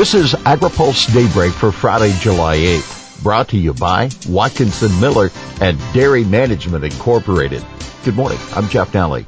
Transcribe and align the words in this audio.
This 0.00 0.14
is 0.14 0.32
AgriPulse 0.32 1.12
Daybreak 1.12 1.52
for 1.52 1.70
Friday, 1.70 2.16
July 2.20 2.56
8th, 2.56 3.22
brought 3.22 3.48
to 3.48 3.58
you 3.58 3.74
by 3.74 4.08
Watkinson 4.30 4.98
Miller 4.98 5.28
and 5.60 5.78
Dairy 5.92 6.24
Management 6.24 6.84
Incorporated. 6.84 7.62
Good 8.02 8.16
morning. 8.16 8.38
I'm 8.54 8.70
Jeff 8.70 8.92
Nalley. 8.92 9.26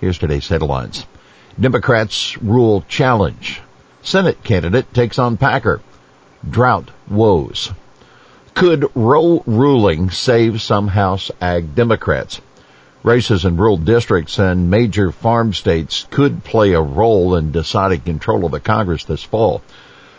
Here's 0.00 0.18
today's 0.18 0.46
headlines. 0.46 1.06
Democrats 1.58 2.40
rule 2.40 2.84
challenge. 2.86 3.62
Senate 4.02 4.44
candidate 4.44 4.94
takes 4.94 5.18
on 5.18 5.38
Packer. 5.38 5.80
Drought 6.48 6.92
woes. 7.10 7.72
Could 8.54 8.92
Roe 8.94 9.42
ruling 9.44 10.10
save 10.10 10.62
some 10.62 10.86
House 10.86 11.32
Ag 11.40 11.74
Democrats? 11.74 12.40
Races 13.02 13.44
in 13.44 13.56
rural 13.56 13.76
districts 13.76 14.38
and 14.38 14.70
major 14.70 15.10
farm 15.10 15.52
states 15.52 16.06
could 16.10 16.44
play 16.44 16.74
a 16.74 16.80
role 16.80 17.34
in 17.34 17.50
deciding 17.50 18.02
control 18.02 18.44
of 18.44 18.52
the 18.52 18.60
Congress 18.60 19.02
this 19.02 19.24
fall. 19.24 19.62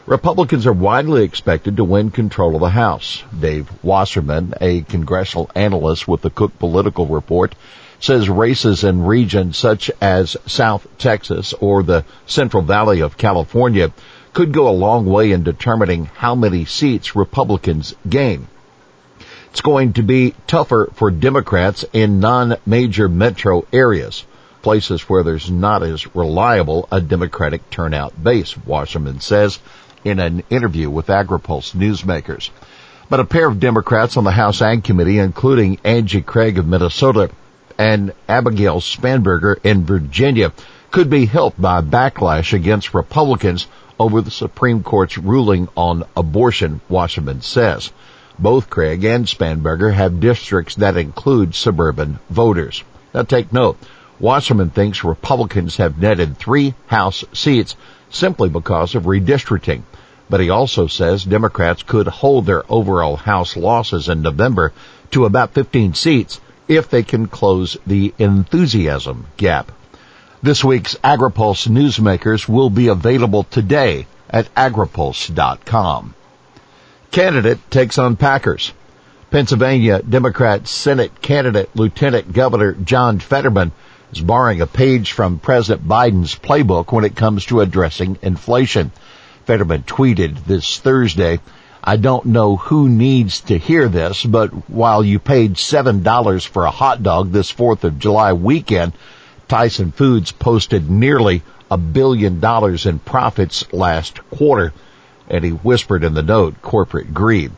Republicans 0.06 0.68
are 0.68 0.74
widely 0.74 1.24
expected 1.24 1.78
to 1.78 1.84
win 1.86 2.12
control 2.12 2.56
of 2.56 2.62
the 2.62 2.70
House. 2.70 3.24
Dave 3.40 3.70
Wasserman, 3.82 4.54
a 4.60 4.82
congressional 4.82 5.50
analyst 5.56 6.10
with 6.10 6.22
the 6.22 6.30
Cook 6.30 6.60
Political 6.60 7.08
Report, 7.08 7.56
says 8.02 8.30
races 8.30 8.84
in 8.84 9.06
regions 9.06 9.58
such 9.58 9.90
as 10.02 10.36
South 10.46 10.86
Texas 10.98 11.54
or 11.54 11.84
the 11.84 12.04
Central 12.26 12.64
Valley 12.64 13.00
of 13.00 13.18
California 13.18 13.94
could 14.34 14.52
go 14.52 14.68
a 14.68 14.72
long 14.76 15.06
way 15.06 15.32
in 15.32 15.44
determining 15.44 16.08
how 16.08 16.36
many 16.36 16.66
seats 16.66 17.16
Republicans 17.16 17.96
gain. 18.10 18.48
It's 19.52 19.62
going 19.62 19.94
to 19.94 20.04
be 20.04 20.36
tougher 20.48 20.90
for 20.96 21.12
Democrats 21.12 21.86
in 21.94 22.20
non-major 22.20 23.08
metro 23.08 23.66
areas, 23.72 24.26
places 24.64 25.04
where 25.04 25.24
there's 25.24 25.50
not 25.50 25.82
as 25.82 26.14
reliable 26.14 26.90
a 26.92 27.00
Democratic 27.00 27.70
turnout 27.70 28.22
base, 28.22 28.58
Wasserman 28.58 29.22
says 29.22 29.60
in 30.04 30.20
an 30.20 30.44
interview 30.50 30.90
with 30.90 31.08
AgriPulse 31.08 31.76
newsmakers. 31.76 32.50
But 33.10 33.20
a 33.20 33.26
pair 33.26 33.48
of 33.48 33.60
Democrats 33.60 34.18
on 34.18 34.24
the 34.24 34.32
House 34.32 34.62
Ag 34.62 34.84
Committee, 34.84 35.20
including 35.20 35.80
Angie 35.84 36.22
Craig 36.22 36.58
of 36.58 36.68
Minnesota 36.68 37.30
and 37.78 38.14
Abigail 38.28 38.80
Spanberger 38.80 39.58
in 39.64 39.86
Virginia, 39.86 40.52
could 40.92 41.10
be 41.10 41.26
helped 41.26 41.60
by 41.62 41.82
backlash 41.82 42.54
against 42.54 42.94
Republicans 42.94 43.68
over 44.00 44.22
the 44.22 44.32
Supreme 44.32 44.84
Court's 44.84 45.18
ruling 45.18 45.68
on 45.76 46.04
abortion, 46.16 46.82
Wasserman 46.90 47.42
says. 47.42 47.92
Both 48.40 48.70
Craig 48.70 49.04
and 49.04 49.26
Spanberger 49.26 49.94
have 49.94 50.20
districts 50.20 50.76
that 50.76 50.98
include 50.98 51.56
suburban 51.56 52.20
voters. 52.30 52.84
Now 53.14 53.24
take 53.24 53.54
note. 53.54 53.78
Wasserman 54.20 54.70
thinks 54.70 55.04
Republicans 55.04 55.78
have 55.78 55.98
netted 55.98 56.38
three 56.38 56.74
House 56.88 57.24
seats 57.34 57.76
simply 58.10 58.50
because 58.50 58.96
of 58.96 59.04
redistricting. 59.04 59.84
But 60.30 60.40
he 60.40 60.50
also 60.50 60.88
says 60.88 61.24
Democrats 61.24 61.84
could 61.84 62.08
hold 62.08 62.46
their 62.46 62.64
overall 62.72 63.16
House 63.16 63.56
losses 63.56 64.10
in 64.10 64.22
November 64.22 64.74
to 65.12 65.26
about 65.26 65.54
15 65.54 65.94
seats 65.94 66.40
if 66.68 66.90
they 66.90 67.04
can 67.04 67.28
close 67.28 67.78
the 67.86 68.14
enthusiasm 68.18 69.28
gap. 69.38 69.72
This 70.42 70.64
week's 70.64 70.96
AgriPulse 71.04 71.68
newsmakers 71.68 72.48
will 72.48 72.70
be 72.70 72.88
available 72.88 73.44
today 73.44 74.08
at 74.30 74.54
agripulse.com. 74.56 76.16
Candidate 77.12 77.72
takes 77.72 77.98
on 77.98 78.16
Packers. 78.16 78.74
Pennsylvania 79.30 80.02
Democrat 80.02 80.68
Senate 80.68 81.22
candidate 81.22 81.70
Lieutenant 81.76 82.34
Governor 82.34 82.74
John 82.74 83.20
Fetterman 83.20 83.72
is 84.12 84.22
borrowing 84.22 84.62
a 84.62 84.68
page 84.68 85.12
from 85.12 85.40
President 85.40 85.88
Biden's 85.88 86.36
playbook 86.36 86.92
when 86.92 87.04
it 87.06 87.16
comes 87.16 87.46
to 87.46 87.62
addressing 87.62 88.18
inflation. 88.22 88.92
Fetterman 89.46 89.84
tweeted 89.84 90.46
this 90.46 90.80
Thursday, 90.80 91.40
I 91.84 91.98
don't 91.98 92.28
know 92.28 92.56
who 92.56 92.88
needs 92.88 93.42
to 93.42 93.58
hear 93.58 93.90
this, 93.90 94.24
but 94.24 94.70
while 94.70 95.04
you 95.04 95.20
paid 95.20 95.56
$7 95.56 96.48
for 96.48 96.66
a 96.66 96.72
hot 96.72 97.04
dog 97.04 97.32
this 97.32 97.52
4th 97.52 97.84
of 97.84 98.00
July 98.00 98.32
weekend, 98.34 98.94
Tyson 99.50 99.92
Foods 99.92 100.32
posted 100.32 100.90
nearly 100.90 101.44
a 101.70 101.78
billion 101.78 102.40
dollars 102.40 102.86
in 102.86 103.00
profits 103.00 103.72
last 103.74 104.20
quarter. 104.30 104.74
And 105.30 105.44
he 105.44 105.52
whispered 105.52 106.04
in 106.04 106.14
the 106.14 106.24
note, 106.24 106.62
corporate 106.62 107.14
greed. 107.14 107.52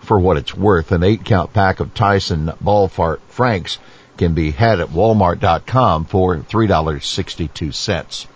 For 0.00 0.18
what 0.18 0.36
it's 0.36 0.54
worth, 0.54 0.92
an 0.92 1.02
eight 1.02 1.24
count 1.24 1.52
pack 1.52 1.80
of 1.80 1.94
Tyson 1.94 2.52
Ballpark 2.62 3.20
Franks 3.28 3.78
can 4.16 4.34
be 4.34 4.50
had 4.50 4.80
at 4.80 4.88
walmart.com 4.88 6.04
for 6.04 6.36
$3.62. 6.36 8.26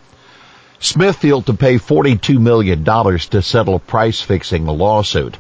Smithfield 0.84 1.46
to 1.46 1.54
pay 1.54 1.76
$42 1.76 2.38
million 2.38 2.84
to 2.84 3.40
settle 3.40 3.76
a 3.76 3.78
price 3.78 4.20
fixing 4.20 4.66
lawsuit. 4.66 5.38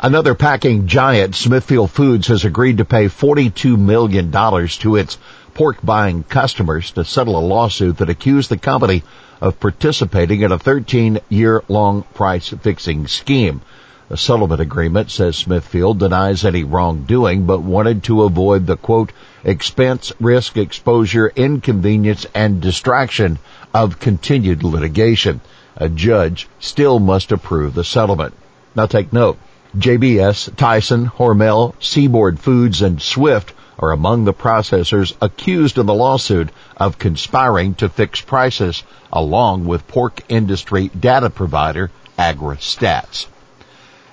Another 0.00 0.34
packing 0.34 0.88
giant, 0.88 1.36
Smithfield 1.36 1.92
Foods, 1.92 2.26
has 2.26 2.44
agreed 2.44 2.78
to 2.78 2.84
pay 2.84 3.04
$42 3.04 3.78
million 3.78 4.32
to 4.32 4.96
its 4.96 5.18
pork 5.54 5.76
buying 5.84 6.24
customers 6.24 6.90
to 6.90 7.04
settle 7.04 7.38
a 7.38 7.46
lawsuit 7.46 7.98
that 7.98 8.10
accused 8.10 8.50
the 8.50 8.58
company 8.58 9.04
of 9.40 9.60
participating 9.60 10.40
in 10.40 10.50
a 10.50 10.58
13 10.58 11.20
year 11.28 11.62
long 11.68 12.02
price 12.02 12.48
fixing 12.48 13.06
scheme. 13.06 13.60
The 14.12 14.18
settlement 14.18 14.60
agreement 14.60 15.10
says 15.10 15.38
Smithfield 15.38 15.98
denies 15.98 16.44
any 16.44 16.64
wrongdoing, 16.64 17.46
but 17.46 17.62
wanted 17.62 18.02
to 18.02 18.24
avoid 18.24 18.66
the 18.66 18.76
quote, 18.76 19.10
expense, 19.42 20.12
risk, 20.20 20.58
exposure, 20.58 21.32
inconvenience, 21.34 22.26
and 22.34 22.60
distraction 22.60 23.38
of 23.72 24.00
continued 24.00 24.64
litigation. 24.64 25.40
A 25.78 25.88
judge 25.88 26.46
still 26.60 26.98
must 26.98 27.32
approve 27.32 27.72
the 27.72 27.84
settlement. 27.84 28.34
Now 28.76 28.84
take 28.84 29.14
note. 29.14 29.38
JBS, 29.78 30.54
Tyson, 30.56 31.06
Hormel, 31.06 31.72
Seaboard 31.80 32.38
Foods, 32.38 32.82
and 32.82 33.00
Swift 33.00 33.54
are 33.78 33.92
among 33.92 34.26
the 34.26 34.34
processors 34.34 35.14
accused 35.22 35.78
in 35.78 35.86
the 35.86 35.94
lawsuit 35.94 36.50
of 36.76 36.98
conspiring 36.98 37.76
to 37.76 37.88
fix 37.88 38.20
prices 38.20 38.82
along 39.10 39.64
with 39.64 39.88
pork 39.88 40.20
industry 40.28 40.88
data 40.88 41.30
provider 41.30 41.90
AgriStats. 42.18 43.24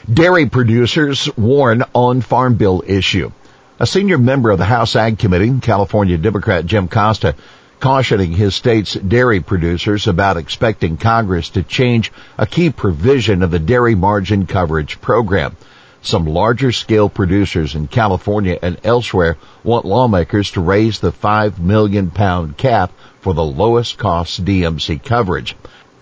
Dairy 0.07 0.45
producers 0.45 1.29
warn 1.37 1.83
on 1.93 2.21
farm 2.21 2.55
bill 2.55 2.83
issue. 2.87 3.31
A 3.79 3.85
senior 3.85 4.17
member 4.17 4.49
of 4.49 4.57
the 4.57 4.65
House 4.65 4.95
Ag 4.95 5.19
Committee, 5.19 5.59
California 5.59 6.17
Democrat 6.17 6.65
Jim 6.65 6.87
Costa, 6.87 7.35
cautioning 7.79 8.31
his 8.31 8.55
state's 8.55 8.93
dairy 8.93 9.41
producers 9.41 10.07
about 10.07 10.37
expecting 10.37 10.97
Congress 10.97 11.49
to 11.49 11.63
change 11.63 12.11
a 12.37 12.47
key 12.47 12.69
provision 12.69 13.43
of 13.43 13.51
the 13.51 13.59
dairy 13.59 13.93
margin 13.93 14.45
coverage 14.45 14.99
program. 15.01 15.55
Some 16.01 16.25
larger 16.25 16.71
scale 16.71 17.09
producers 17.09 17.75
in 17.75 17.87
California 17.87 18.57
and 18.61 18.79
elsewhere 18.85 19.37
want 19.65 19.85
lawmakers 19.85 20.51
to 20.51 20.61
raise 20.61 20.99
the 20.99 21.11
5 21.11 21.59
million 21.59 22.09
pound 22.09 22.57
cap 22.57 22.91
for 23.19 23.33
the 23.33 23.43
lowest 23.43 23.97
cost 23.97 24.45
DMC 24.45 25.03
coverage. 25.03 25.57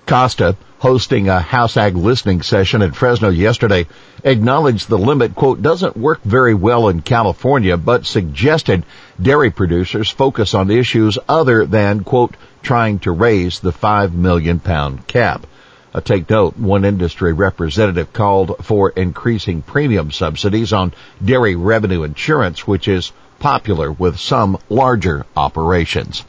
Costa, 0.05 0.55
hosting 0.79 1.27
a 1.27 1.39
House 1.39 1.75
Ag 1.75 1.95
listening 1.95 2.43
session 2.43 2.83
at 2.83 2.95
Fresno 2.95 3.29
yesterday, 3.29 3.87
acknowledged 4.23 4.87
the 4.87 4.97
limit, 4.97 5.33
quote, 5.33 5.61
doesn't 5.61 5.97
work 5.97 6.21
very 6.23 6.53
well 6.53 6.89
in 6.89 7.01
California, 7.01 7.77
but 7.77 8.05
suggested 8.05 8.83
dairy 9.19 9.49
producers 9.49 10.09
focus 10.09 10.53
on 10.53 10.69
issues 10.69 11.17
other 11.27 11.65
than, 11.65 12.03
quote, 12.03 12.35
trying 12.61 12.99
to 12.99 13.11
raise 13.11 13.59
the 13.59 13.71
5 13.71 14.13
million 14.13 14.59
pound 14.59 15.07
cap. 15.07 15.47
Uh, 15.93 16.01
take 16.01 16.29
note, 16.29 16.57
one 16.57 16.85
industry 16.85 17.33
representative 17.33 18.13
called 18.13 18.55
for 18.61 18.89
increasing 18.91 19.63
premium 19.63 20.11
subsidies 20.11 20.73
on 20.73 20.93
dairy 21.23 21.55
revenue 21.55 22.03
insurance, 22.03 22.67
which 22.67 22.87
is 22.87 23.11
popular 23.39 23.91
with 23.91 24.19
some 24.19 24.59
larger 24.69 25.25
operations. 25.35 26.23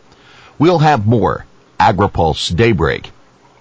We'll 0.59 0.79
have 0.79 1.07
more 1.07 1.45
AgriPulse 1.79 2.57
Daybreak 2.57 3.11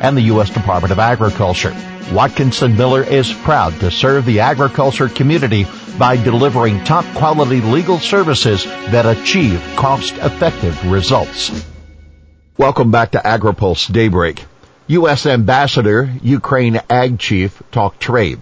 and 0.00 0.16
the 0.16 0.22
U.S. 0.22 0.50
Department 0.50 0.92
of 0.92 0.98
Agriculture. 0.98 1.74
Watkinson 2.12 2.76
Miller 2.76 3.02
is 3.02 3.32
proud 3.32 3.78
to 3.80 3.90
serve 3.90 4.24
the 4.24 4.40
agriculture 4.40 5.08
community 5.08 5.66
by 5.98 6.16
delivering 6.16 6.82
top 6.84 7.04
quality 7.16 7.60
legal 7.60 7.98
services 7.98 8.64
that 8.64 9.06
achieve 9.06 9.60
cost 9.76 10.14
effective 10.18 10.90
results. 10.90 11.64
Welcome 12.56 12.90
back 12.90 13.10
to 13.12 13.18
AgriPulse 13.18 13.92
Daybreak. 13.92 14.44
U.S. 14.88 15.26
Ambassador, 15.26 16.10
Ukraine 16.22 16.80
Ag 16.88 17.18
Chief 17.18 17.60
talk 17.72 17.98
trade. 17.98 18.40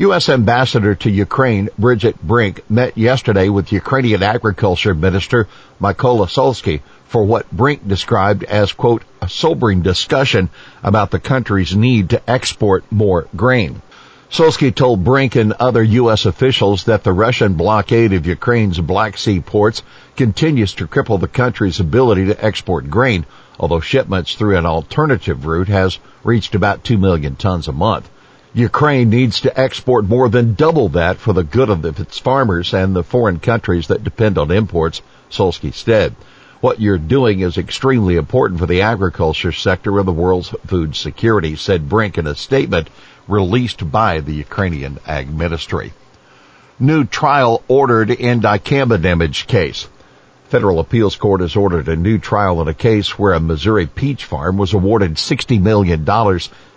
U.S. 0.00 0.30
Ambassador 0.30 0.94
to 0.94 1.10
Ukraine, 1.10 1.68
Bridget 1.78 2.16
Brink, 2.22 2.62
met 2.70 2.96
yesterday 2.96 3.50
with 3.50 3.70
Ukrainian 3.70 4.22
Agriculture 4.22 4.94
Minister 4.94 5.46
Mykola 5.78 6.26
Solsky 6.26 6.80
for 7.04 7.22
what 7.22 7.52
Brink 7.52 7.86
described 7.86 8.42
as, 8.44 8.72
quote, 8.72 9.02
a 9.20 9.28
sobering 9.28 9.82
discussion 9.82 10.48
about 10.82 11.10
the 11.10 11.18
country's 11.18 11.76
need 11.76 12.08
to 12.10 12.30
export 12.30 12.90
more 12.90 13.28
grain. 13.36 13.82
Solsky 14.30 14.74
told 14.74 15.04
Brink 15.04 15.36
and 15.36 15.52
other 15.52 15.82
U.S. 15.82 16.24
officials 16.24 16.84
that 16.84 17.04
the 17.04 17.12
Russian 17.12 17.52
blockade 17.52 18.14
of 18.14 18.26
Ukraine's 18.26 18.80
Black 18.80 19.18
Sea 19.18 19.40
ports 19.40 19.82
continues 20.16 20.72
to 20.76 20.86
cripple 20.86 21.20
the 21.20 21.28
country's 21.28 21.78
ability 21.78 22.24
to 22.24 22.42
export 22.42 22.88
grain, 22.88 23.26
although 23.58 23.80
shipments 23.80 24.34
through 24.34 24.56
an 24.56 24.64
alternative 24.64 25.44
route 25.44 25.68
has 25.68 25.98
reached 26.24 26.54
about 26.54 26.84
2 26.84 26.96
million 26.96 27.36
tons 27.36 27.68
a 27.68 27.72
month. 27.72 28.08
Ukraine 28.52 29.10
needs 29.10 29.42
to 29.42 29.60
export 29.60 30.06
more 30.06 30.28
than 30.28 30.54
double 30.54 30.88
that 30.90 31.18
for 31.18 31.32
the 31.32 31.44
good 31.44 31.70
of 31.70 31.84
its 31.84 32.18
farmers 32.18 32.74
and 32.74 32.96
the 32.96 33.04
foreign 33.04 33.38
countries 33.38 33.86
that 33.86 34.02
depend 34.02 34.38
on 34.38 34.50
imports, 34.50 35.02
Solsky 35.30 35.72
said. 35.72 36.16
What 36.60 36.80
you're 36.80 36.98
doing 36.98 37.40
is 37.40 37.56
extremely 37.56 38.16
important 38.16 38.58
for 38.58 38.66
the 38.66 38.82
agriculture 38.82 39.52
sector 39.52 39.98
of 39.98 40.06
the 40.06 40.12
world's 40.12 40.48
food 40.66 40.96
security, 40.96 41.54
said 41.54 41.88
Brink 41.88 42.18
in 42.18 42.26
a 42.26 42.34
statement 42.34 42.90
released 43.28 43.88
by 43.88 44.18
the 44.18 44.34
Ukrainian 44.34 44.98
Ag 45.06 45.32
Ministry. 45.32 45.92
New 46.80 47.04
trial 47.04 47.62
ordered 47.68 48.10
in 48.10 48.40
dicamba 48.40 49.00
damage 49.00 49.46
case. 49.46 49.86
Federal 50.50 50.80
appeals 50.80 51.14
court 51.14 51.42
has 51.42 51.54
ordered 51.54 51.86
a 51.86 51.94
new 51.94 52.18
trial 52.18 52.60
in 52.60 52.66
a 52.66 52.74
case 52.74 53.16
where 53.16 53.34
a 53.34 53.38
Missouri 53.38 53.86
peach 53.86 54.24
farm 54.24 54.56
was 54.56 54.74
awarded 54.74 55.14
$60 55.14 55.62
million 55.62 56.04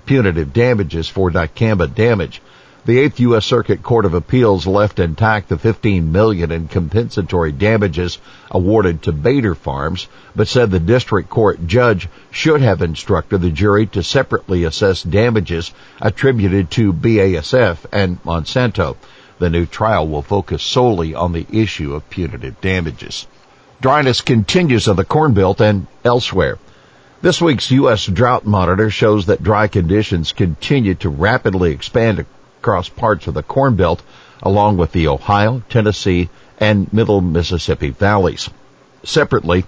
punitive 0.06 0.54
damages 0.54 1.10
for 1.10 1.32
dicamba 1.32 1.88
damage. 1.88 2.40
The 2.86 3.00
Eighth 3.00 3.20
U.S. 3.22 3.48
Circuit 3.48 3.82
Court 3.82 4.06
of 4.06 4.14
Appeals 4.14 4.68
left 4.68 5.00
intact 5.00 5.50
the 5.50 5.58
15 5.58 6.12
million 6.12 6.52
in 6.52 6.68
compensatory 6.68 7.52
damages 7.52 8.20
awarded 8.52 9.02
to 9.02 9.12
Bader 9.12 9.56
Farms, 9.56 10.08
but 10.36 10.48
said 10.48 10.70
the 10.70 10.80
district 10.80 11.32
court 11.32 11.66
judge 11.66 12.08
should 12.30 12.62
have 12.62 12.84
instructed 12.84 13.42
the 13.42 13.50
jury 13.50 13.88
to 13.88 14.04
separately 14.04 14.66
assess 14.66 15.02
damages 15.02 15.74
attributed 16.00 16.70
to 16.70 16.94
BASF 16.94 17.88
and 17.92 18.22
Monsanto. 18.24 18.98
The 19.40 19.50
new 19.50 19.66
trial 19.66 20.08
will 20.08 20.22
focus 20.22 20.62
solely 20.62 21.16
on 21.16 21.32
the 21.32 21.48
issue 21.52 21.96
of 21.96 22.08
punitive 22.12 22.62
damages. 22.62 23.26
Dryness 23.82 24.22
continues 24.22 24.88
on 24.88 24.96
the 24.96 25.04
Corn 25.04 25.34
Belt 25.34 25.60
and 25.60 25.88
elsewhere. 26.06 26.58
This 27.22 27.42
week's 27.42 27.72
U.S. 27.72 28.06
Drought 28.06 28.46
Monitor 28.46 28.90
shows 28.90 29.26
that 29.26 29.44
dry 29.44 29.68
conditions 29.68 30.32
continue 30.32 30.96
to 30.96 31.10
rapidly 31.10 31.72
expand 31.72 32.26
across 32.60 32.90
parts 32.90 33.28
of 33.28 33.34
the 33.34 33.44
Corn 33.44 33.76
Belt, 33.76 34.02
along 34.42 34.78
with 34.78 34.92
the 34.92 35.08
Ohio, 35.08 35.64
Tennessee, 35.70 36.30
and 36.60 36.92
Middle 36.94 37.22
Mississippi 37.22 37.90
valleys. 37.90 38.50
Separately, 39.04 39.66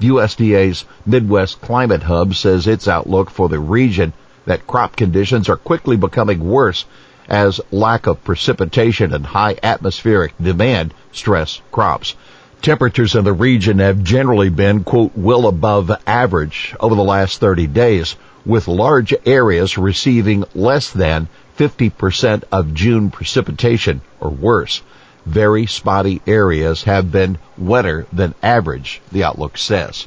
USDA's 0.00 0.84
Midwest 1.04 1.60
Climate 1.60 2.02
Hub 2.02 2.34
says 2.34 2.66
its 2.66 2.86
outlook 2.86 3.30
for 3.30 3.48
the 3.48 3.58
region 3.58 4.12
that 4.44 4.66
crop 4.66 4.94
conditions 4.94 5.48
are 5.48 5.56
quickly 5.56 5.96
becoming 5.96 6.48
worse 6.48 6.84
as 7.28 7.60
lack 7.72 8.06
of 8.06 8.22
precipitation 8.22 9.12
and 9.12 9.26
high 9.26 9.56
atmospheric 9.62 10.34
demand 10.40 10.94
stress 11.10 11.60
crops. 11.72 12.14
Temperatures 12.62 13.14
in 13.14 13.24
the 13.24 13.32
region 13.32 13.78
have 13.78 14.02
generally 14.02 14.48
been, 14.48 14.82
quote, 14.82 15.12
well 15.14 15.46
above 15.46 15.90
average 16.06 16.74
over 16.80 16.94
the 16.94 17.04
last 17.04 17.38
30 17.38 17.66
days, 17.68 18.16
with 18.44 18.68
large 18.68 19.14
areas 19.24 19.78
receiving 19.78 20.44
less 20.54 20.90
than 20.90 21.28
50% 21.58 22.44
of 22.52 22.74
June 22.74 23.10
precipitation 23.10 24.00
or 24.20 24.30
worse. 24.30 24.82
Very 25.24 25.66
spotty 25.66 26.22
areas 26.26 26.84
have 26.84 27.10
been 27.10 27.38
wetter 27.58 28.06
than 28.12 28.34
average, 28.42 29.00
the 29.10 29.24
outlook 29.24 29.58
says. 29.58 30.06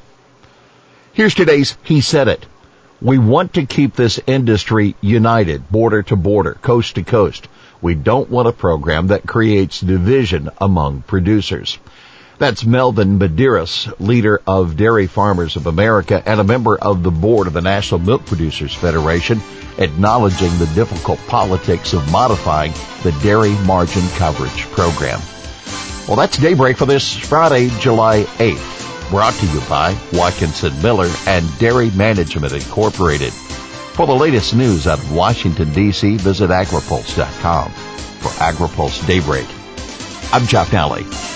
Here's 1.11 1.35
today's 1.35 1.77
He 1.83 2.01
Said 2.01 2.27
It. 2.27 2.45
We 3.01 3.17
want 3.17 3.53
to 3.53 3.65
keep 3.65 3.95
this 3.95 4.19
industry 4.27 4.95
united, 5.01 5.69
border 5.69 6.03
to 6.03 6.15
border, 6.15 6.57
coast 6.61 6.95
to 6.95 7.03
coast. 7.03 7.47
We 7.81 7.95
don't 7.95 8.29
want 8.29 8.47
a 8.47 8.53
program 8.53 9.07
that 9.07 9.25
creates 9.25 9.79
division 9.79 10.49
among 10.59 11.03
producers. 11.03 11.77
That's 12.39 12.63
Melvin 12.63 13.19
Medeiros, 13.19 13.94
leader 14.00 14.41
of 14.47 14.77
Dairy 14.77 15.07
Farmers 15.07 15.57
of 15.57 15.68
America 15.68 16.24
and 16.25 16.39
a 16.39 16.44
member 16.45 16.77
of 16.77 17.03
the 17.03 17.12
board 17.12 17.47
of 17.47 17.53
the 17.53 17.62
National 17.62 18.00
Milk 18.00 18.25
Producers 18.25 18.74
Federation, 18.74 19.41
acknowledging 19.77 20.57
the 20.57 20.71
difficult 20.74 21.19
politics 21.27 21.91
of 21.91 22.09
modifying 22.13 22.71
the 23.03 23.12
dairy 23.21 23.51
margin 23.65 24.07
coverage 24.12 24.63
program. 24.71 25.19
Well, 26.07 26.15
that's 26.15 26.38
daybreak 26.38 26.77
for 26.77 26.86
this 26.86 27.13
Friday, 27.13 27.68
July 27.81 28.24
8th. 28.38 29.09
Brought 29.09 29.33
to 29.33 29.45
you 29.47 29.59
by 29.68 30.00
Watkinson 30.13 30.81
Miller 30.81 31.12
and 31.27 31.45
Dairy 31.59 31.92
Management 31.92 32.53
Incorporated. 32.53 33.33
For 33.33 34.07
the 34.07 34.15
latest 34.15 34.56
news 34.56 34.88
out 34.88 35.00
of 35.00 35.13
Washington, 35.13 35.74
D.C., 35.74 36.15
visit 36.15 36.51
agripulse.com. 36.51 37.71
For 37.71 38.30
AgriPulse 38.42 39.06
Daybreak, 39.06 39.47
I'm 40.31 40.47
Jeff 40.47 40.69
Nalley. 40.69 41.28